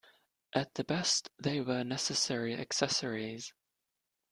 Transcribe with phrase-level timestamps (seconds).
[0.53, 3.53] At the best, they were necessary accessories.